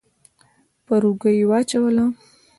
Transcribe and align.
پر 0.85 1.01
اوږه 1.07 1.31
يې 1.37 1.43
واچوله. 1.49 2.05